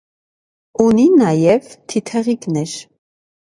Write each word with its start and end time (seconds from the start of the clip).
Ունի 0.85 1.05
նաև 1.19 1.69
թիթեղիկներ։ 1.93 2.77